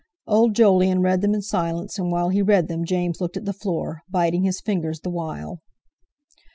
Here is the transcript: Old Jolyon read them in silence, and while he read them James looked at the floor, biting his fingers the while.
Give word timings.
Old 0.25 0.55
Jolyon 0.55 1.03
read 1.03 1.21
them 1.21 1.35
in 1.35 1.43
silence, 1.43 1.99
and 1.99 2.11
while 2.11 2.29
he 2.29 2.41
read 2.41 2.67
them 2.67 2.85
James 2.85 3.21
looked 3.21 3.37
at 3.37 3.45
the 3.45 3.53
floor, 3.53 4.01
biting 4.09 4.43
his 4.45 4.59
fingers 4.59 5.01
the 5.01 5.11
while. 5.11 5.61